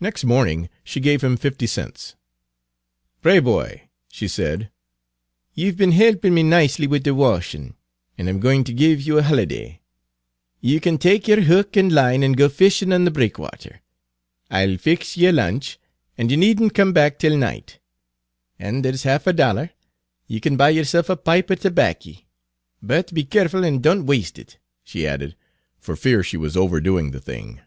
[0.00, 2.16] Next morning she gave him fifty cents.
[3.22, 4.72] "Braboy," she said,
[5.54, 7.74] "ye've be'n helpin' me nicely wid the washin',
[8.18, 9.80] an' I 'm going ter give ye a holiday.
[10.60, 13.82] Ye can take yer hook an' line an' go fishin' on the breakwater.
[14.50, 15.78] I'll fix Page 256 ye a lunch,
[16.18, 17.78] an' ye need n't come back till night.
[18.58, 19.70] An' there's half a dollar;
[20.26, 22.24] ye can buy yerself a pipe er terbacky.
[22.82, 25.36] But be careful an' don't waste it," she added,
[25.78, 27.60] for fear she was overdoing the thing.